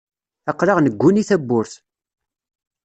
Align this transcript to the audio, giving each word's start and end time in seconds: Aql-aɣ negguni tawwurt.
Aql-aɣ 0.51 0.77
negguni 0.81 1.23
tawwurt. 1.29 1.73